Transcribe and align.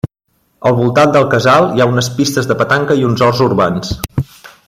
Al 0.69 0.77
voltant 0.79 1.11
del 1.15 1.27
casal 1.33 1.67
hi 1.75 1.83
ha 1.85 1.87
unes 1.91 2.09
pistes 2.17 2.49
de 2.53 2.59
petanca 2.63 2.99
i 3.03 3.07
uns 3.11 3.25
horts 3.27 3.43
urbans. 3.51 3.93